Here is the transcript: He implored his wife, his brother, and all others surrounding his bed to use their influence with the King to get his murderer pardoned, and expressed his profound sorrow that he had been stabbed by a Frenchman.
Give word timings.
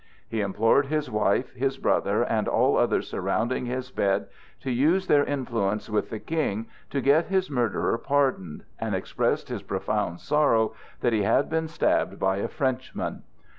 He 0.27 0.41
implored 0.41 0.87
his 0.87 1.11
wife, 1.11 1.53
his 1.53 1.77
brother, 1.77 2.23
and 2.23 2.47
all 2.47 2.75
others 2.75 3.07
surrounding 3.07 3.67
his 3.67 3.91
bed 3.91 4.29
to 4.61 4.71
use 4.71 5.05
their 5.05 5.23
influence 5.23 5.91
with 5.91 6.09
the 6.09 6.17
King 6.19 6.65
to 6.89 7.01
get 7.01 7.27
his 7.27 7.51
murderer 7.51 7.99
pardoned, 7.99 8.63
and 8.79 8.95
expressed 8.95 9.49
his 9.49 9.61
profound 9.61 10.19
sorrow 10.19 10.73
that 11.01 11.13
he 11.13 11.21
had 11.21 11.51
been 11.51 11.67
stabbed 11.67 12.17
by 12.17 12.37
a 12.37 12.47
Frenchman. 12.47 13.21